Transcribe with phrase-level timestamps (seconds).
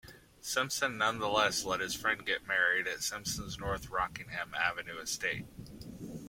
[0.39, 5.45] Simpson nonetheless let his friend get married at Simpson's North Rockingham Avenue estate.